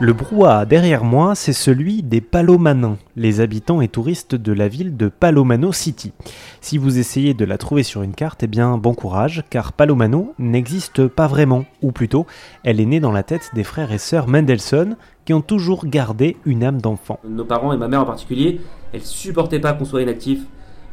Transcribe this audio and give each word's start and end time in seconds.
Le 0.00 0.12
brouhaha 0.12 0.64
derrière 0.64 1.02
moi, 1.02 1.34
c'est 1.34 1.52
celui 1.52 2.04
des 2.04 2.20
Palomanins, 2.20 2.98
les 3.16 3.40
habitants 3.40 3.80
et 3.80 3.88
touristes 3.88 4.36
de 4.36 4.52
la 4.52 4.68
ville 4.68 4.96
de 4.96 5.08
Palomano 5.08 5.72
City. 5.72 6.12
Si 6.60 6.78
vous 6.78 7.00
essayez 7.00 7.34
de 7.34 7.44
la 7.44 7.58
trouver 7.58 7.82
sur 7.82 8.04
une 8.04 8.14
carte, 8.14 8.44
eh 8.44 8.46
bien 8.46 8.78
bon 8.78 8.94
courage, 8.94 9.42
car 9.50 9.72
Palomano 9.72 10.34
n'existe 10.38 11.08
pas 11.08 11.26
vraiment, 11.26 11.64
ou 11.82 11.90
plutôt, 11.90 12.26
elle 12.62 12.78
est 12.78 12.86
née 12.86 13.00
dans 13.00 13.10
la 13.10 13.24
tête 13.24 13.50
des 13.56 13.64
frères 13.64 13.90
et 13.90 13.98
sœurs 13.98 14.28
Mendelssohn, 14.28 14.96
qui 15.24 15.34
ont 15.34 15.40
toujours 15.40 15.84
gardé 15.84 16.36
une 16.46 16.62
âme 16.62 16.80
d'enfant. 16.80 17.18
Nos 17.28 17.44
parents 17.44 17.72
et 17.72 17.76
ma 17.76 17.88
mère 17.88 18.02
en 18.02 18.06
particulier, 18.06 18.60
elles 18.92 19.02
supportaient 19.02 19.58
pas 19.58 19.72
qu'on 19.72 19.84
soit 19.84 20.02
inactif. 20.02 20.42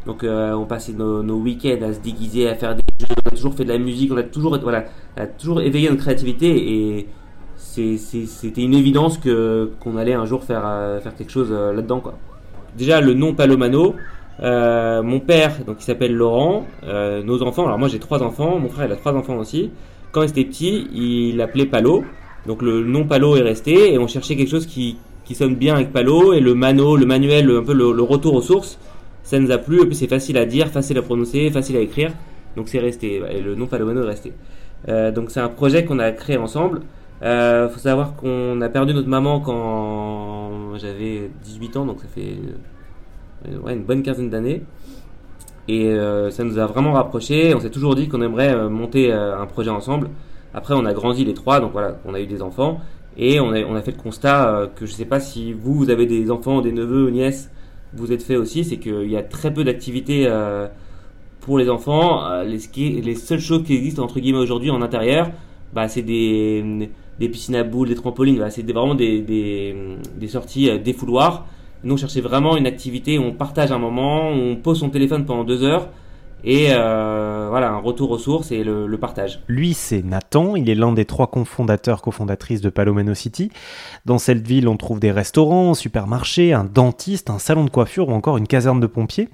Donc 0.08 0.24
euh, 0.24 0.54
on 0.54 0.66
passait 0.66 0.94
nos, 0.94 1.22
week-ends 1.38 1.84
à 1.84 1.94
se 1.94 2.00
déguiser, 2.00 2.50
à 2.50 2.56
faire 2.56 2.74
des 2.74 2.82
jeux, 3.00 3.08
on 3.24 3.28
a 3.28 3.32
toujours 3.32 3.54
fait 3.54 3.66
de 3.66 3.72
la 3.72 3.78
musique, 3.78 4.12
on 4.12 4.18
a 4.18 4.24
toujours, 4.24 4.58
voilà, 4.60 4.86
a 5.16 5.28
toujours 5.28 5.62
éveillé 5.62 5.90
notre 5.90 6.02
créativité 6.02 6.98
et 6.98 7.08
c'était 7.58 8.62
une 8.62 8.74
évidence 8.74 9.18
que 9.18 9.72
qu'on 9.80 9.98
allait 9.98 10.14
un 10.14 10.26
jour 10.26 10.44
faire 10.44 10.64
euh, 10.66 11.00
faire 11.00 11.16
quelque 11.16 11.32
chose 11.32 11.50
euh, 11.52 11.74
là-dedans 11.74 12.00
quoi. 12.00 12.18
Déjà 12.78 13.02
le 13.02 13.14
nom 13.14 13.34
Palomano, 13.34 13.96
euh, 14.42 15.02
mon 15.02 15.20
père 15.20 15.64
donc 15.66 15.78
il 15.80 15.84
s'appelle 15.84 16.14
Laurent, 16.14 16.66
nos 16.84 17.42
enfants, 17.44 17.66
alors 17.66 17.80
moi 17.80 17.88
j'ai 17.88 18.00
trois 18.00 18.22
enfants, 18.22 18.60
mon 18.60 18.70
frère 18.70 18.88
il 18.88 18.92
a 18.92 18.96
trois 18.96 19.14
enfants 19.14 19.38
aussi. 19.38 19.72
Quand 20.12 20.24
il 20.24 20.30
était 20.30 20.46
petit, 20.46 20.88
il 20.94 21.38
l'appelait 21.38 21.66
Palo, 21.66 22.04
donc 22.46 22.62
le 22.62 22.84
nom 22.84 23.06
Palo 23.06 23.36
est 23.36 23.42
resté 23.42 23.94
et 23.94 23.98
on 23.98 24.08
cherchait 24.08 24.36
quelque 24.36 24.50
chose 24.50 24.66
qui 24.66 24.98
qui 25.24 25.34
sonne 25.34 25.56
bien 25.56 25.76
avec 25.76 25.92
Palo 25.92 26.34
et 26.34 26.40
le 26.40 26.54
mano, 26.54 26.96
le 26.96 27.06
manuel, 27.08 27.50
un 27.50 27.64
peu 27.64 27.74
le, 27.74 27.90
retour 28.04 28.36
aux 28.36 28.44
sources, 28.44 28.78
ça 29.24 29.40
nous 29.40 29.50
a 29.50 29.58
plu. 29.58 29.82
Et 29.82 29.86
puis 29.88 29.96
c'est 29.96 30.08
facile 30.08 30.38
à 30.38 30.46
dire, 30.46 30.68
facile 30.68 31.00
à 31.00 31.02
prononcer, 31.02 31.50
facile 31.50 31.78
à 31.78 31.80
écrire, 31.80 32.12
donc 32.56 32.70
c'est 32.70 32.80
resté. 32.80 33.24
Et 33.32 33.42
le 33.42 33.56
nom 33.56 33.66
Palomano 33.66 34.04
est 34.04 34.08
resté. 34.08 34.34
donc 35.16 35.32
c'est 35.32 35.40
un 35.40 35.50
projet 35.50 35.86
qu'on 35.86 36.00
a 36.00 36.12
créé 36.12 36.38
ensemble. 36.38 36.82
Euh, 37.24 37.70
faut 37.70 37.80
savoir 37.80 38.16
qu'on 38.16 38.60
a 38.62 38.70
perdu 38.70 38.94
notre 38.94 39.08
maman 39.08 39.40
quand 39.40 40.78
j'avais 40.78 41.32
18 41.44 41.78
ans, 41.78 41.86
donc 41.86 42.02
ça 42.02 42.08
fait 42.08 42.38
euh, 43.48 43.70
une 43.70 43.84
bonne 43.84 44.04
quinzaine 44.04 44.30
d'années. 44.30 44.64
Et 45.68 45.88
euh, 45.88 46.30
ça 46.30 46.44
nous 46.44 46.60
a 46.60 46.66
vraiment 46.66 46.94
rapprochés. 46.94 47.56
On 47.56 47.60
s'est 47.60 47.70
toujours 47.70 47.96
dit 47.96 48.08
qu'on 48.08 48.22
aimerait 48.22 48.54
euh, 48.54 48.70
monter 48.70 49.12
un 49.12 49.46
projet 49.48 49.72
ensemble. 49.72 50.10
Après, 50.54 50.74
on 50.74 50.86
a 50.86 50.94
grandi 50.94 51.26
les 51.26 51.34
trois, 51.34 51.60
donc 51.60 51.72
voilà, 51.72 51.98
on 52.06 52.14
a 52.14 52.20
eu 52.20 52.28
des 52.28 52.42
enfants. 52.42 52.80
Et 53.18 53.40
on 53.40 53.52
a, 53.52 53.82
fait 53.82 53.92
le 53.92 54.02
constat 54.02 54.70
que 54.76 54.86
je 54.86 54.92
sais 54.92 55.06
pas 55.06 55.22
si 55.22 55.54
vous, 55.54 55.74
vous 55.74 55.90
avez 55.90 56.06
des 56.06 56.30
enfants, 56.32 56.60
des 56.60 56.74
neveux 56.74 57.06
ou 57.06 57.10
nièces, 57.10 57.50
vous 57.94 58.12
êtes 58.12 58.22
fait 58.22 58.36
aussi, 58.36 58.66
c'est 58.66 58.76
qu'il 58.76 59.10
y 59.10 59.16
a 59.16 59.24
très 59.24 59.54
peu 59.54 59.64
d'activités 59.64 60.30
pour 61.40 61.58
les 61.58 61.70
enfants. 61.70 62.44
les, 62.44 62.60
les 63.02 63.16
seules 63.16 63.40
choses 63.40 63.64
qui 63.64 63.74
existent 63.74 64.04
entre 64.04 64.20
guillemets 64.20 64.40
aujourd'hui 64.40 64.70
en 64.70 64.82
intérieur, 64.82 65.32
bah, 65.74 65.88
c'est 65.88 66.02
des 66.02 66.90
des 67.20 67.30
piscines 67.30 67.56
à 67.56 67.64
boules, 67.64 67.90
des 67.90 67.96
trampolines. 67.96 68.36
Voilà, 68.36 68.52
c'est 68.52 68.64
vraiment 68.64 68.96
des, 68.96 69.22
des, 69.22 69.76
des 70.18 70.28
sorties 70.28 70.70
euh, 70.70 70.78
défouloirs. 70.78 71.46
Nous, 71.84 71.94
on 71.94 71.98
cherchait 71.98 72.22
vraiment 72.22 72.58
une 72.58 72.68
activité 72.68 73.18
où 73.20 73.24
on 73.24 73.34
partage 73.34 73.72
un 73.72 73.78
moment, 73.78 74.32
où 74.32 74.36
on 74.36 74.56
pose 74.56 74.80
son 74.80 74.90
téléphone 74.90 75.26
pendant 75.26 75.44
deux 75.44 75.64
heures 75.64 75.90
et 76.44 76.68
euh, 76.70 77.48
voilà, 77.50 77.72
un 77.72 77.80
retour 77.80 78.12
aux 78.12 78.18
sources 78.18 78.52
et 78.52 78.64
le, 78.64 78.96
partage. 78.98 79.42
Lui, 79.48 79.74
c'est 79.74 80.04
Nathan, 80.04 80.56
il 80.56 80.70
est 80.70 80.76
l'un 80.76 80.94
des 80.94 81.06
trois 81.06 81.28
cofondateurs, 81.28 82.02
cofondatrices 82.02 82.62
de 82.62 82.70
Palomano 82.70 83.14
City. 83.14 83.52
Dans 84.06 84.20
cette 84.20 84.46
ville, 84.46 84.68
on 84.68 84.78
trouve 84.78 85.00
des 85.00 85.12
restaurants, 85.12 85.72
un 85.72 85.74
supermarché, 85.74 86.54
un 86.54 86.64
dentiste, 86.64 87.30
un 87.30 87.40
salon 87.40 87.66
de 87.66 87.70
coiffure 87.70 88.10
ou 88.10 88.14
encore 88.14 88.38
une 88.38 88.48
caserne 88.48 88.80
de 88.80 88.88
pompiers. 88.88 89.28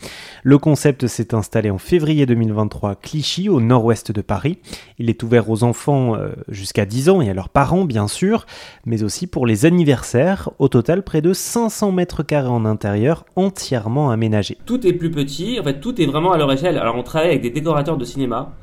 Le 0.44 0.58
concept 0.58 1.08
s'est 1.08 1.36
installé 1.36 1.70
en 1.70 1.78
février 1.78 2.26
2023 2.26 2.92
à 2.92 2.96
Clichy, 2.96 3.50
au 3.50 3.60
nord-ouest 3.62 4.12
de 4.12 4.22
Paris. 4.22 4.58
Il 4.98 5.10
est 5.10 5.22
ouvert 5.22 5.50
aux 5.50 5.64
enfants 5.64 6.16
euh, 6.16 6.30
jusqu'à 6.48 6.86
10 6.86 7.10
ans 7.10 7.22
et 7.22 7.30
à 7.30 7.34
leurs 7.34 7.50
parents, 7.50 7.86
bien 7.86 8.08
sûr, 8.08 8.46
mais 8.86 9.04
aussi 9.04 9.28
pour 9.28 9.46
les 9.46 9.66
anniversaires. 9.66 10.50
Au 10.60 10.70
total, 10.70 11.04
près 11.04 11.22
de 11.22 11.34
500 11.34 11.92
mètres 11.92 12.24
carrés 12.24 12.48
en 12.48 12.66
intérieur, 12.66 13.26
entièrement 13.36 14.12
aménagés. 14.12 14.58
Tout 14.66 14.88
est 14.88 14.94
plus 14.94 15.12
petit, 15.12 15.60
en 15.60 15.64
fait, 15.64 15.80
tout 15.80 16.02
est 16.02 16.06
vraiment 16.06 16.32
à 16.32 16.38
leur 16.38 16.52
échelle. 16.52 16.78
Alors, 16.78 16.91
on 16.96 17.04
travaille 17.04 17.30
avec 17.30 17.42
des 17.42 17.50
décorateurs 17.50 17.98
de 17.98 18.06
cinéma 18.06 18.54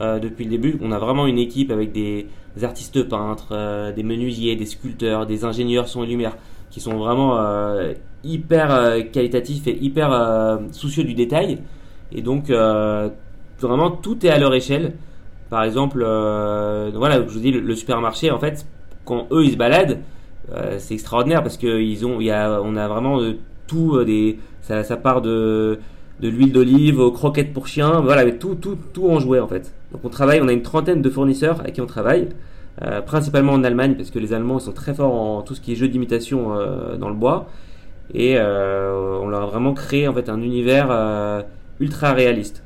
euh, 0.00 0.18
depuis 0.18 0.44
le 0.44 0.50
début. 0.50 0.78
On 0.82 0.92
a 0.92 0.98
vraiment 0.98 1.26
une 1.26 1.38
équipe 1.38 1.70
avec 1.70 1.90
des, 1.90 2.26
artistes 2.62 3.02
peintres, 3.02 3.48
euh, 3.52 3.92
des 3.92 4.02
menuisiers, 4.02 4.54
des 4.54 4.66
sculpteurs, 4.66 5.26
des 5.26 5.44
ingénieurs 5.44 5.88
son 5.88 6.04
et 6.04 6.06
lumière 6.06 6.36
qui 6.70 6.80
sont 6.80 6.98
vraiment 6.98 7.38
euh, 7.38 7.94
hyper 8.22 9.10
qualitatifs 9.10 9.66
et 9.66 9.78
hyper 9.78 10.58
soucieux 10.72 11.04
du 11.04 11.14
détail. 11.14 11.58
Et 12.12 12.20
donc 12.20 12.50
vraiment 12.50 13.90
tout 13.90 14.26
est 14.26 14.30
à 14.30 14.38
leur 14.38 14.52
échelle. 14.54 14.94
Par 15.48 15.62
exemple, 15.62 16.00
voilà, 16.00 17.22
je 17.26 17.32
vous 17.32 17.40
dis 17.40 17.52
le, 17.52 17.74
supermarché 17.74 18.30
en 18.30 18.38
fait, 18.38 18.66
quand 19.04 19.28
eux 19.30 19.44
ils 19.44 19.52
se 19.52 19.56
baladent, 19.56 20.00
c'est 20.78 20.94
extraordinaire 20.94 21.42
parce 21.42 21.56
que 21.56 22.30
a, 22.30 22.56
a 22.56 22.88
vraiment 22.88 23.20
tout 23.66 24.04
des, 24.04 24.38
ça 24.60 24.96
part 24.96 25.22
de 25.22 25.78
de 26.20 26.28
l'huile 26.28 26.52
d'olive 26.52 26.98
aux 26.98 27.12
croquettes 27.12 27.52
pour 27.52 27.66
chiens, 27.66 28.00
voilà, 28.00 28.30
tout, 28.32 28.54
tout, 28.54 28.76
tout 28.92 29.08
en 29.08 29.20
jouet 29.20 29.40
en 29.40 29.48
fait. 29.48 29.74
Donc 29.92 30.02
on 30.04 30.08
travaille, 30.08 30.40
on 30.40 30.48
a 30.48 30.52
une 30.52 30.62
trentaine 30.62 31.02
de 31.02 31.10
fournisseurs 31.10 31.60
avec 31.60 31.74
qui 31.74 31.80
on 31.80 31.86
travaille, 31.86 32.28
euh, 32.82 33.00
principalement 33.00 33.52
en 33.52 33.64
Allemagne 33.64 33.94
parce 33.94 34.10
que 34.10 34.18
les 34.18 34.32
Allemands 34.32 34.58
sont 34.58 34.72
très 34.72 34.94
forts 34.94 35.14
en 35.14 35.42
tout 35.42 35.54
ce 35.54 35.60
qui 35.60 35.72
est 35.72 35.76
jeu 35.76 35.88
d'imitation 35.88 36.54
euh, 36.54 36.96
dans 36.96 37.08
le 37.08 37.14
bois, 37.14 37.48
et 38.14 38.34
euh, 38.38 39.18
on 39.20 39.28
leur 39.28 39.42
a 39.42 39.46
vraiment 39.46 39.74
créé 39.74 40.08
en 40.08 40.14
fait 40.14 40.28
un 40.28 40.40
univers 40.40 41.44
ultra 41.80 42.12
réaliste. 42.12 42.62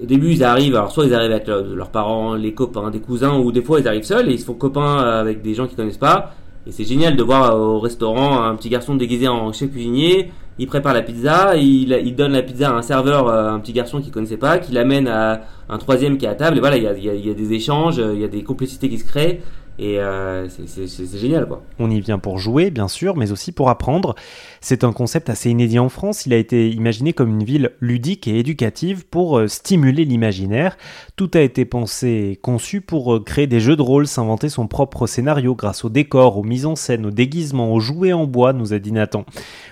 Au 0.00 0.06
début, 0.06 0.30
ils 0.30 0.44
arrivent, 0.44 0.76
alors 0.76 0.92
soit 0.92 1.06
ils 1.06 1.14
arrivent 1.14 1.32
avec 1.32 1.48
leurs 1.48 1.90
parents, 1.90 2.34
les 2.34 2.54
copains, 2.54 2.90
des 2.90 3.00
cousins, 3.00 3.36
ou 3.38 3.50
des 3.52 3.62
fois 3.62 3.80
ils 3.80 3.88
arrivent 3.88 4.04
seuls 4.04 4.28
et 4.28 4.32
ils 4.32 4.38
se 4.38 4.44
font 4.44 4.54
copains 4.54 4.98
avec 4.98 5.42
des 5.42 5.54
gens 5.54 5.66
qu'ils 5.66 5.76
connaissent 5.76 5.98
pas. 5.98 6.34
Et 6.68 6.72
c'est 6.72 6.84
génial 6.84 7.16
de 7.16 7.22
voir 7.22 7.58
au 7.58 7.80
restaurant 7.80 8.42
un 8.42 8.54
petit 8.54 8.68
garçon 8.68 8.94
déguisé 8.94 9.26
en 9.26 9.52
chef 9.54 9.70
cuisinier. 9.70 10.30
Il 10.58 10.66
prépare 10.66 10.92
la 10.92 11.00
pizza, 11.00 11.56
il, 11.56 12.14
donne 12.14 12.32
la 12.32 12.42
pizza 12.42 12.68
à 12.68 12.74
un 12.74 12.82
serveur, 12.82 13.28
euh, 13.28 13.52
un 13.52 13.58
petit 13.58 13.72
garçon 13.72 14.02
qu'il 14.02 14.12
connaissait 14.12 14.36
pas, 14.36 14.58
qui 14.58 14.72
l'amène 14.72 15.08
à 15.08 15.42
un 15.70 15.78
troisième 15.78 16.18
qui 16.18 16.26
est 16.26 16.28
à 16.28 16.34
table, 16.34 16.58
et 16.58 16.60
voilà, 16.60 16.76
il 16.76 16.82
y 16.82 16.86
a, 16.88 16.92
il 16.94 17.26
y 17.26 17.30
a 17.30 17.34
des 17.34 17.52
échanges, 17.52 17.98
il 17.98 18.20
y 18.20 18.24
a 18.24 18.28
des 18.28 18.42
complicités 18.42 18.88
qui 18.88 18.98
se 18.98 19.04
créent, 19.04 19.40
et 19.78 20.00
euh, 20.00 20.48
c'est 20.48 21.18
génial, 21.18 21.46
quoi. 21.46 21.62
On 21.78 21.88
y 21.88 22.00
vient 22.00 22.18
pour 22.18 22.38
jouer, 22.38 22.70
bien 22.70 22.88
sûr, 22.88 23.16
mais 23.16 23.30
aussi 23.30 23.52
pour 23.52 23.70
apprendre. 23.70 24.16
C'est 24.60 24.82
un 24.82 24.92
concept 24.92 25.30
assez 25.30 25.50
inédit 25.50 25.78
en 25.78 25.88
France. 25.88 26.26
Il 26.26 26.32
a 26.32 26.36
été 26.36 26.68
imaginé 26.70 27.12
comme 27.12 27.30
une 27.30 27.44
ville 27.44 27.70
ludique 27.80 28.26
et 28.26 28.40
éducative 28.40 29.06
pour 29.06 29.38
euh, 29.38 29.46
stimuler 29.46 30.04
l'imaginaire. 30.04 30.76
Tout 31.14 31.30
a 31.34 31.40
été 31.40 31.64
pensé 31.64 32.30
et 32.32 32.36
conçu 32.36 32.80
pour 32.80 33.14
euh, 33.14 33.20
créer 33.20 33.46
des 33.46 33.60
jeux 33.60 33.76
de 33.76 33.82
rôle, 33.82 34.08
s'inventer 34.08 34.48
son 34.48 34.66
propre 34.66 35.06
scénario 35.06 35.54
grâce 35.54 35.84
au 35.84 35.90
décor, 35.90 36.38
aux 36.38 36.44
mises 36.44 36.66
en 36.66 36.74
scène, 36.74 37.06
aux 37.06 37.12
déguisements, 37.12 37.72
aux 37.72 37.80
jouets 37.80 38.12
en 38.12 38.26
bois, 38.26 38.52
nous 38.52 38.72
a 38.72 38.80
dit 38.80 38.92
Nathan. 38.92 39.24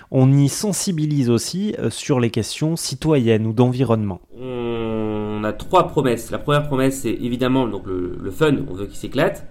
On 0.09 0.31
y 0.31 0.47
sensibilise 0.47 1.29
aussi 1.29 1.75
sur 1.89 2.21
les 2.21 2.29
questions 2.29 2.77
citoyennes 2.77 3.45
ou 3.45 3.51
d'environnement. 3.51 4.21
On 4.39 5.43
a 5.43 5.51
trois 5.51 5.87
promesses. 5.87 6.31
La 6.31 6.37
première 6.37 6.65
promesse, 6.65 7.01
c'est 7.01 7.11
évidemment 7.11 7.67
donc 7.67 7.85
le, 7.85 8.17
le 8.21 8.31
fun, 8.31 8.55
on 8.69 8.73
veut 8.73 8.85
qu'il 8.85 8.95
s'éclate. 8.95 9.45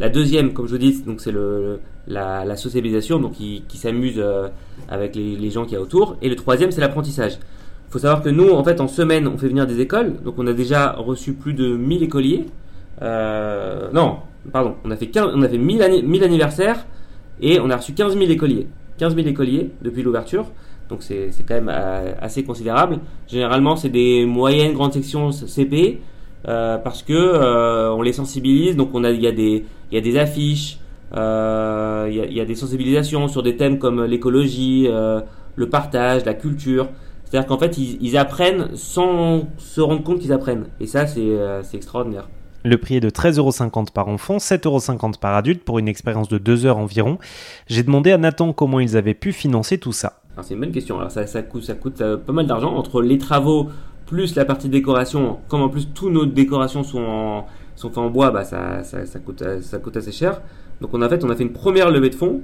La 0.00 0.08
deuxième, 0.08 0.54
comme 0.54 0.66
je 0.66 0.72
vous 0.72 0.78
dis, 0.78 1.02
donc 1.02 1.20
c'est 1.20 1.30
le, 1.30 1.78
la, 2.08 2.56
socialisation, 2.56 3.20
donc 3.20 3.32
qui, 3.32 3.62
s'amuse 3.74 4.14
euh, 4.16 4.48
avec 4.88 5.14
les, 5.14 5.50
gens 5.50 5.66
qui 5.66 5.74
y 5.74 5.76
a 5.76 5.80
autour. 5.80 6.16
Et 6.22 6.30
le 6.30 6.36
troisième, 6.36 6.70
c'est 6.70 6.80
l'apprentissage. 6.80 7.34
Il 7.34 7.92
faut 7.92 7.98
savoir 7.98 8.22
que 8.22 8.30
nous, 8.30 8.48
en 8.48 8.64
fait, 8.64 8.80
en 8.80 8.88
semaine, 8.88 9.28
on 9.28 9.36
fait 9.36 9.48
venir 9.48 9.66
des 9.66 9.78
écoles. 9.80 10.14
Donc 10.24 10.36
on 10.38 10.46
a 10.46 10.54
déjà 10.54 10.92
reçu 10.92 11.34
plus 11.34 11.52
de 11.52 11.76
1000 11.76 12.02
écoliers. 12.02 12.46
Euh, 13.02 13.90
non, 13.92 14.20
pardon, 14.50 14.76
on 14.84 14.90
a 14.90 14.96
fait, 14.96 15.08
15, 15.08 15.32
on 15.34 15.42
a 15.42 15.48
fait 15.48 15.58
1000, 15.58 15.82
anniversaires 16.24 16.86
et 17.42 17.60
on 17.60 17.68
a 17.68 17.76
reçu 17.76 17.92
15 17.92 18.16
000 18.16 18.30
écoliers. 18.30 18.68
15 18.96 19.14
000 19.14 19.28
écoliers 19.28 19.70
depuis 19.82 20.02
l'ouverture. 20.02 20.46
Donc 20.88 21.02
c'est 21.02 21.30
quand 21.46 21.54
même 21.54 21.70
euh, 21.70 22.12
assez 22.22 22.42
considérable. 22.42 23.00
Généralement, 23.28 23.76
c'est 23.76 23.90
des 23.90 24.24
moyennes, 24.24 24.72
grandes 24.72 24.94
sections 24.94 25.30
CP. 25.30 26.00
Euh, 26.48 26.78
parce 26.78 27.02
que 27.02 27.12
euh, 27.12 27.92
on 27.92 28.02
les 28.02 28.12
sensibilise. 28.12 28.76
Donc 28.76 28.90
on 28.94 29.04
a, 29.04 29.10
il 29.10 29.20
y 29.20 29.26
a 29.26 29.32
des, 29.32 29.64
il 29.90 29.94
y 29.94 29.98
a 29.98 30.00
des 30.00 30.18
affiches, 30.18 30.78
euh, 31.14 32.06
il 32.08 32.16
y, 32.16 32.20
a, 32.20 32.26
y, 32.26 32.40
a, 32.40 32.44
des 32.44 32.54
sensibilisations 32.54 33.28
sur 33.28 33.42
des 33.42 33.56
thèmes 33.56 33.78
comme 33.78 34.04
l'écologie, 34.04 34.88
le 34.88 35.68
partage, 35.68 36.24
la 36.24 36.34
culture. 36.34 36.88
C'est-à-dire 37.24 37.46
qu'en 37.46 37.58
fait, 37.58 37.78
ils, 37.78 37.98
ils, 38.00 38.16
apprennent 38.16 38.70
sans 38.74 39.48
se 39.58 39.80
rendre 39.80 40.02
compte 40.02 40.18
qu'ils 40.18 40.32
apprennent. 40.32 40.66
Et 40.80 40.86
ça, 40.86 41.06
c'est 41.06 41.74
extraordinaire. 41.74 42.28
Le 42.64 42.76
prix 42.76 42.96
est 42.96 43.00
de 43.00 43.08
13,50€ 43.08 43.92
par 43.92 44.08
enfant, 44.08 44.36
7,50€ 44.36 45.18
par 45.18 45.34
adulte 45.34 45.64
pour 45.64 45.78
une 45.78 45.88
expérience 45.88 46.28
de 46.28 46.38
2 46.38 46.66
heures 46.66 46.76
environ. 46.76 47.18
J'ai 47.68 47.82
demandé 47.82 48.12
à 48.12 48.18
Nathan 48.18 48.52
comment 48.52 48.80
ils 48.80 48.96
avaient 48.96 49.14
pu 49.14 49.32
financer 49.32 49.78
tout 49.78 49.92
ça. 49.92 50.20
C'est 50.42 50.54
une 50.54 50.60
bonne 50.60 50.72
question. 50.72 50.98
Alors 50.98 51.10
ça, 51.10 51.26
ça 51.26 51.42
coûte, 51.42 51.64
ça 51.64 51.74
coûte 51.74 52.02
pas 52.02 52.32
mal 52.32 52.46
d'argent 52.46 52.74
entre 52.74 53.02
les 53.02 53.18
travaux 53.18 53.68
plus 54.10 54.34
la 54.34 54.44
partie 54.44 54.68
décoration, 54.68 55.38
comme 55.46 55.62
en 55.62 55.68
plus 55.68 55.88
toutes 55.94 56.12
nos 56.12 56.26
décorations 56.26 56.82
sont, 56.82 56.98
en, 56.98 57.46
faites 57.76 57.96
en 57.96 58.10
bois, 58.10 58.32
bah 58.32 58.42
ça, 58.42 58.82
ça, 58.82 59.06
ça, 59.06 59.20
coûte, 59.20 59.44
ça 59.60 59.78
coûte 59.78 59.96
assez 59.96 60.10
cher. 60.10 60.40
Donc 60.80 60.90
on 60.94 61.00
a 61.00 61.08
fait, 61.08 61.22
on 61.24 61.30
a 61.30 61.36
fait 61.36 61.44
une 61.44 61.52
première 61.52 61.92
levée 61.92 62.10
de 62.10 62.16
fonds, 62.16 62.40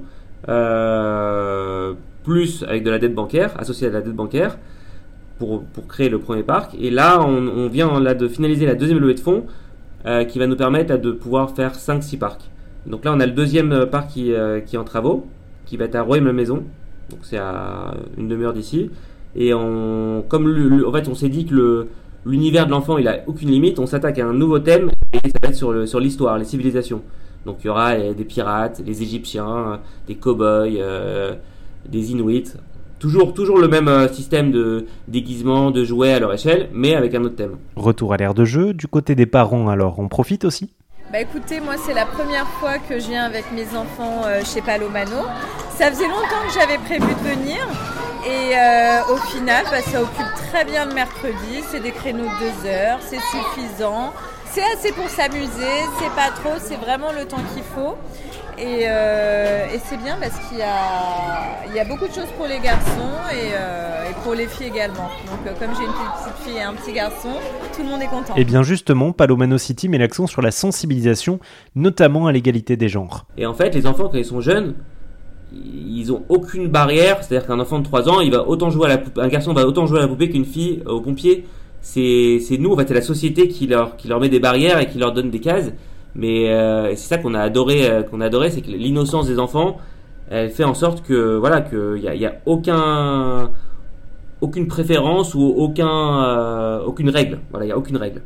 euh, 0.47 1.93
plus 2.23 2.63
avec 2.63 2.85
de 2.85 2.89
la 2.89 2.99
dette 2.99 3.13
bancaire, 3.13 3.53
associée 3.59 3.87
à 3.87 3.89
la 3.89 3.99
dette 3.99 4.15
bancaire, 4.15 4.57
pour, 5.39 5.65
pour 5.65 5.87
créer 5.87 6.07
le 6.07 6.19
premier 6.19 6.43
parc. 6.43 6.73
Et 6.79 6.89
là, 6.89 7.21
on, 7.21 7.67
vient 7.67 7.99
de 7.99 8.27
finaliser 8.29 8.65
la 8.65 8.75
deuxième 8.75 8.99
levée 8.99 9.15
de 9.15 9.19
fonds, 9.19 9.45
euh, 10.05 10.23
qui 10.23 10.39
va 10.39 10.47
nous 10.47 10.55
permettre 10.55 10.95
de 10.95 11.11
pouvoir 11.11 11.51
faire 11.51 11.73
5-6 11.73 12.17
parcs. 12.17 12.49
Donc 12.85 13.03
là, 13.03 13.11
on 13.13 13.19
a 13.19 13.25
le 13.25 13.33
deuxième 13.33 13.87
parc 13.87 14.11
qui, 14.11 14.31
qui 14.65 14.75
est 14.77 14.79
en 14.79 14.85
travaux, 14.85 15.27
qui 15.65 15.75
va 15.75 15.83
être 15.83 15.95
à 15.95 16.01
Rouen-la-Maison. 16.01 16.63
Donc 17.09 17.19
c'est 17.23 17.37
à 17.37 17.93
une 18.17 18.29
demi-heure 18.29 18.53
d'ici. 18.53 18.89
Et 19.37 19.53
on, 19.53 20.23
comme 20.27 20.83
en 20.85 20.91
fait, 20.91 21.07
on 21.07 21.15
s'est 21.15 21.29
dit 21.29 21.45
que 21.45 21.87
l'univers 22.25 22.65
de 22.65 22.71
l'enfant, 22.71 22.97
il 22.97 23.07
a 23.07 23.21
aucune 23.27 23.51
limite, 23.51 23.79
on 23.79 23.85
s'attaque 23.85 24.19
à 24.19 24.25
un 24.25 24.33
nouveau 24.33 24.59
thème 24.59 24.89
et 25.13 25.29
ça 25.29 25.37
va 25.41 25.49
être 25.49 25.55
sur, 25.55 25.87
sur 25.87 25.99
l'histoire, 25.99 26.37
les 26.37 26.45
civilisations. 26.45 27.01
Donc 27.45 27.59
il 27.63 27.67
y 27.67 27.69
aura 27.69 27.95
des 27.97 28.25
pirates, 28.25 28.81
des 28.81 29.03
Égyptiens, 29.03 29.79
des 30.07 30.15
cow-boys, 30.15 30.79
euh, 30.79 31.35
des 31.87 32.11
Inuits. 32.11 32.53
Toujours, 32.99 33.33
toujours 33.33 33.59
le 33.59 33.67
même 33.67 33.87
euh, 33.87 34.07
système 34.07 34.51
de 34.51 34.87
déguisement, 35.07 35.69
de 35.69 35.85
jouets 35.85 36.13
à 36.13 36.19
leur 36.19 36.33
échelle, 36.33 36.67
mais 36.73 36.95
avec 36.95 37.13
un 37.13 37.23
autre 37.23 37.35
thème. 37.35 37.57
Retour 37.75 38.13
à 38.13 38.17
l'ère 38.17 38.33
de 38.33 38.43
jeu, 38.43 38.73
du 38.73 38.87
côté 38.87 39.13
des 39.13 39.27
parents 39.27 39.69
alors, 39.69 39.99
on 39.99 40.07
profite 40.07 40.45
aussi 40.45 40.73
bah 41.09 41.21
écoutez, 41.21 41.61
moi 41.61 41.75
c'est 41.77 41.93
la 41.93 42.05
première 42.05 42.45
fois 42.45 42.79
que 42.79 42.99
je 42.99 43.07
viens 43.07 43.23
avec 43.23 43.45
mes 43.53 43.63
enfants 43.77 44.23
euh, 44.25 44.41
chez 44.43 44.61
Palomano. 44.61 45.23
Ça 45.69 45.89
faisait 45.89 46.09
longtemps 46.09 46.43
que 46.45 46.53
j'avais 46.53 46.77
prévu 46.79 46.99
de 46.99 47.29
venir 47.29 47.65
et 48.27 49.11
au 49.11 49.17
final 49.17 49.65
bah, 49.71 49.81
ça 49.81 50.01
occupe 50.01 50.33
très 50.49 50.65
bien 50.65 50.85
le 50.85 50.93
mercredi. 50.93 51.63
C'est 51.69 51.81
des 51.81 51.91
créneaux 51.91 52.25
de 52.25 52.39
deux 52.39 52.69
heures, 52.69 52.99
c'est 53.01 53.19
suffisant. 53.19 54.13
C'est 54.51 54.63
assez 54.73 54.91
pour 54.91 55.07
s'amuser, 55.07 55.83
c'est 55.99 56.15
pas 56.15 56.31
trop, 56.31 56.57
c'est 56.59 56.77
vraiment 56.77 57.11
le 57.11 57.25
temps 57.25 57.41
qu'il 57.53 57.63
faut. 57.63 57.95
Et, 58.57 58.87
euh, 58.87 59.67
c'est 59.85 59.97
bien 59.97 60.17
parce 60.19 60.35
qu'il 60.47 60.57
y 60.57 60.63
a, 60.63 61.67
il 61.67 61.75
y 61.75 61.79
a 61.79 61.85
beaucoup 61.85 62.07
de 62.07 62.13
choses 62.13 62.31
pour 62.37 62.47
les 62.47 62.59
garçons 62.59 63.13
et, 63.31 63.51
euh, 63.53 64.09
pour 64.23 64.33
les 64.33 64.47
filles 64.47 64.67
également. 64.67 65.09
Donc 65.27 65.45
euh, 65.45 65.53
comme 65.59 65.75
j'ai 65.75 65.83
une 65.83 65.91
petite 65.91 66.43
fille 66.43 66.57
et 66.57 66.63
un 66.63 66.73
petit 66.73 66.91
garçon, 66.91 67.33
tout 67.75 67.83
le 67.83 67.89
monde 67.89 68.01
est 68.01 68.07
content. 68.07 68.33
Et 68.35 68.45
bien 68.45 68.63
justement, 68.63 69.11
Palomano 69.11 69.59
City 69.59 69.89
met 69.89 69.99
l'accent 69.99 70.25
sur 70.25 70.41
la 70.41 70.49
sensibilisation, 70.49 71.39
notamment 71.75 72.25
à 72.25 72.31
l'égalité 72.31 72.77
des 72.77 72.89
genres. 72.89 73.25
Et 73.37 73.45
en 73.45 73.53
fait, 73.53 73.75
les 73.75 73.85
enfants 73.85 74.09
quand 74.09 74.17
ils 74.17 74.25
sont 74.25 74.41
jeunes, 74.41 74.73
ils 75.53 76.11
ont 76.11 76.23
aucune 76.29 76.67
barrière, 76.67 77.23
c'est-à-dire 77.23 77.47
qu'un 77.47 77.59
enfant 77.59 77.79
de 77.79 77.83
3 77.83 78.09
ans, 78.09 78.19
il 78.19 78.31
va 78.31 78.47
autant 78.47 78.69
jouer 78.69 78.91
à 78.91 78.97
la 78.97 79.23
un 79.23 79.27
garçon 79.27 79.53
va 79.53 79.65
autant 79.65 79.85
jouer 79.85 79.99
à 79.99 80.01
la 80.01 80.07
poupée 80.07 80.29
qu'une 80.29 80.45
fille 80.45 80.81
au 80.85 81.01
pompier 81.01 81.45
c'est 81.81 82.57
nous, 82.59 82.73
en 82.73 82.77
fait, 82.77 82.87
c'est 82.87 82.93
la 82.93 83.01
société 83.01 83.47
qui 83.47 83.67
leur, 83.67 83.95
met 84.19 84.29
des 84.29 84.39
barrières 84.39 84.79
et 84.79 84.87
qui 84.87 84.97
leur 84.97 85.13
donne 85.13 85.29
des 85.29 85.39
cases. 85.39 85.71
Mais 86.15 86.51
euh, 86.51 86.89
c'est 86.91 87.07
ça 87.07 87.17
qu'on 87.17 87.33
a 87.33 87.41
adoré, 87.41 87.89
euh, 87.89 88.03
qu'on 88.03 88.19
c'est 88.49 88.61
que 88.61 88.71
l'innocence 88.71 89.27
des 89.27 89.39
enfants, 89.39 89.77
elle 90.29 90.49
fait 90.49 90.63
en 90.63 90.73
sorte 90.73 91.05
que 91.05 91.37
voilà, 91.37 91.61
qu'il 91.61 92.01
y 92.01 92.07
a, 92.07 92.15
y 92.15 92.25
a 92.25 92.35
aucun, 92.45 93.51
aucune 94.41 94.67
préférence 94.67 95.35
ou 95.35 95.41
aucun, 95.41 96.23
euh, 96.23 96.79
aucune 96.83 97.09
règle. 97.09 97.39
Voilà, 97.51 97.67
il 97.67 97.71
a 97.71 97.77
aucune 97.77 97.97
règle. 97.97 98.21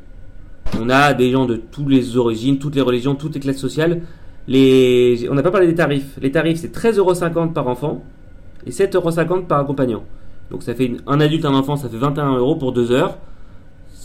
On 0.79 0.89
a 0.89 1.13
des 1.13 1.31
gens 1.31 1.45
de 1.45 1.57
toutes 1.57 1.89
les 1.89 2.15
origines, 2.15 2.59
toutes 2.59 2.75
les 2.75 2.81
religions, 2.81 3.15
toutes 3.15 3.35
les 3.35 3.41
classes 3.41 3.57
sociales. 3.57 4.01
On 4.49 5.35
n'a 5.35 5.43
pas 5.43 5.51
parlé 5.51 5.67
des 5.67 5.75
tarifs. 5.75 6.17
Les 6.21 6.31
tarifs, 6.31 6.59
c'est 6.59 6.75
13,50€ 6.75 7.53
par 7.53 7.67
enfant 7.67 8.03
et 8.65 8.71
7,50€ 8.71 9.45
par 9.45 9.59
accompagnant. 9.59 10.03
Donc 10.49 10.63
ça 10.63 10.73
fait 10.73 10.91
un 11.07 11.19
adulte, 11.19 11.45
un 11.45 11.53
enfant, 11.53 11.75
ça 11.77 11.87
fait 11.89 11.97
21 11.97 12.37
euros 12.37 12.55
pour 12.55 12.71
deux 12.73 12.91
heures 12.91 13.17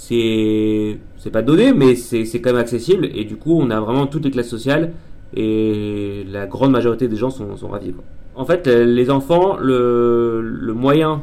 c'est 0.08 1.30
pas 1.32 1.42
donné, 1.42 1.72
mais 1.72 1.96
c'est 1.96 2.40
quand 2.40 2.50
même 2.50 2.60
accessible. 2.60 3.08
Et 3.14 3.24
du 3.24 3.36
coup, 3.36 3.58
on 3.60 3.70
a 3.70 3.80
vraiment 3.80 4.06
toutes 4.06 4.24
les 4.24 4.30
classes 4.30 4.48
sociales 4.48 4.92
et 5.34 6.24
la 6.30 6.46
grande 6.46 6.70
majorité 6.70 7.08
des 7.08 7.16
gens 7.16 7.30
sont, 7.30 7.68
ravis. 7.68 7.92
En 8.34 8.44
fait, 8.44 8.66
les 8.66 9.10
enfants, 9.10 9.56
le 9.56 10.72
moyen 10.74 11.22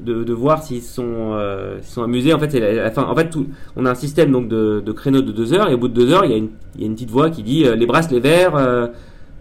de, 0.00 0.32
voir 0.32 0.62
s'ils 0.62 0.82
sont, 0.82 1.32
euh, 1.34 1.78
amusés, 1.96 2.34
en 2.34 2.38
fait. 2.38 2.96
En 2.96 3.14
fait, 3.14 3.36
on 3.76 3.86
a 3.86 3.90
un 3.90 3.94
système 3.94 4.30
donc 4.30 4.48
de, 4.48 4.92
créneaux 4.92 5.22
de 5.22 5.32
deux 5.32 5.52
heures 5.52 5.68
et 5.68 5.74
au 5.74 5.78
bout 5.78 5.88
de 5.88 5.94
deux 5.94 6.12
heures, 6.12 6.24
il 6.24 6.30
y 6.30 6.34
a 6.34 6.36
une, 6.36 6.48
a 6.48 6.94
petite 6.94 7.10
voix 7.10 7.30
qui 7.30 7.42
dit 7.42 7.64
euh, 7.64 7.74
les 7.74 7.86
bracelets 7.86 8.20
verts, 8.20 8.56
euh, 8.56 8.88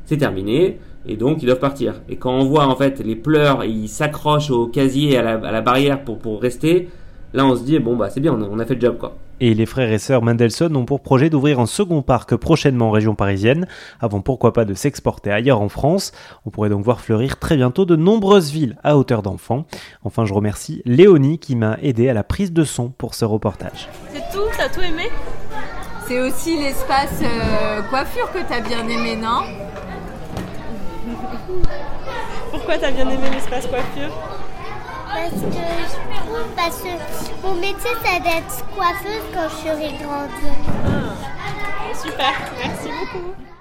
c'est 0.05 0.17
terminé. 0.17 0.79
Et 1.05 1.17
donc 1.17 1.44
ils 1.44 1.47
doivent 1.47 1.59
partir. 1.59 1.95
Et 2.07 2.15
quand 2.15 2.31
on 2.31 2.45
voit 2.45 2.65
en 2.65 2.75
fait 2.77 3.01
les 3.03 3.17
pleurs, 3.17 3.65
ils 3.65 3.89
s'accrochent 3.89 4.51
au 4.51 4.67
casier, 4.67 5.17
à 5.17 5.38
la, 5.38 5.61
barrière 5.61 6.03
pour, 6.03 6.17
pour 6.19 6.41
rester, 6.41 6.89
Là, 7.33 7.47
on 7.47 7.56
se 7.56 7.63
dit, 7.63 7.79
bon, 7.79 7.95
bah, 7.95 8.11
c'est 8.11 8.19
bien, 8.19 8.31
on 8.33 8.59
a 8.59 8.65
fait 8.65 8.75
le 8.75 8.81
job, 8.81 8.97
quoi. 8.99 9.17
Et 9.45 9.54
les 9.54 9.66
frères 9.66 9.92
et 9.92 10.00
sœurs 10.00 10.22
Mendelssohn 10.22 10.74
ont 10.78 10.86
pour 10.86 11.01
projet 11.01 11.30
d'ouvrir 11.30 11.60
un 11.60 11.66
second 11.66 12.01
parc 12.01 12.34
prochainement 12.38 12.88
en 12.88 12.92
région 12.92 13.13
parisienne, 13.13 13.68
avant 14.00 14.22
pourquoi 14.22 14.54
pas 14.54 14.63
de 14.63 14.74
s'exporter 14.74 15.34
ailleurs 15.34 15.60
en 15.60 15.68
France. 15.68 16.13
On 16.45 16.50
pourrait 16.50 16.69
donc 16.69 16.86
voir 16.86 17.01
fleurir 17.01 17.38
très 17.40 17.57
bientôt 17.57 17.84
de 17.84 17.98
nombreuses 17.98 18.51
villes 18.51 18.78
à 18.86 18.95
hauteur 18.95 19.22
d'enfants. 19.22 19.66
Enfin, 20.06 20.24
je 20.24 20.34
remercie 20.34 20.81
Léonie 20.86 21.40
qui 21.40 21.57
m'a 21.57 21.78
aidé 21.81 22.07
à 22.07 22.13
la 22.13 22.24
prise 22.24 22.54
de 22.54 22.63
son 22.63 22.88
pour 22.88 23.16
ce 23.16 23.25
reportage. 23.25 23.90
C'est 24.13 24.24
tout? 24.31 24.45
T'as 24.56 24.69
tout 24.69 24.80
aimé? 24.80 25.10
C'est 26.07 26.22
aussi 26.22 26.57
l'espace 26.57 27.22
euh, 27.22 27.81
coiffure 27.90 28.31
que 28.31 28.40
t'as 28.48 28.62
bien 28.62 28.88
aimé, 28.88 29.18
non? 29.18 29.42
Pourquoi 32.50 32.78
t'as 32.78 32.92
bien 32.92 33.10
aimé 33.10 33.30
l'espace 33.30 33.68
coiffure? 33.68 34.13
Parce 35.13 35.30
que 35.31 35.62
je 35.89 36.18
trouve, 36.25 36.48
parce 36.56 36.77
que 36.81 37.45
mon 37.45 37.54
métier, 37.56 37.92
ça 38.04 38.19
d'être 38.19 38.65
coiffeuse 38.75 39.24
quand 39.33 39.50
je 39.50 39.69
serai 39.69 39.94
grande. 40.04 40.30
Ah, 40.86 41.95
super, 41.95 42.33
merci 42.60 42.89
beaucoup. 42.89 43.52